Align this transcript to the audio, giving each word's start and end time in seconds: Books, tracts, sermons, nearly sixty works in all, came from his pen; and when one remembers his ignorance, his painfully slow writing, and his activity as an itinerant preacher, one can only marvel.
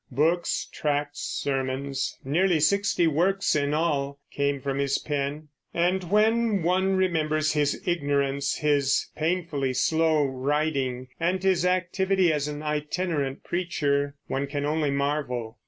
Books, 0.09 0.67
tracts, 0.73 1.19
sermons, 1.21 2.17
nearly 2.25 2.59
sixty 2.59 3.05
works 3.05 3.55
in 3.55 3.71
all, 3.71 4.19
came 4.31 4.59
from 4.59 4.79
his 4.79 4.97
pen; 4.97 5.49
and 5.75 6.03
when 6.05 6.63
one 6.63 6.95
remembers 6.97 7.53
his 7.53 7.79
ignorance, 7.87 8.55
his 8.55 9.11
painfully 9.15 9.73
slow 9.75 10.25
writing, 10.25 11.09
and 11.19 11.43
his 11.43 11.67
activity 11.67 12.33
as 12.33 12.47
an 12.47 12.63
itinerant 12.63 13.43
preacher, 13.43 14.15
one 14.25 14.47
can 14.47 14.65
only 14.65 14.89
marvel. 14.89 15.59